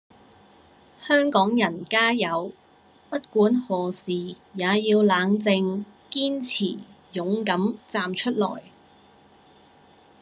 [0.99, 2.53] 香港人加油！
[3.11, 6.79] 不管何時也要冷靜、堅持、
[7.13, 8.63] 勇敢站出來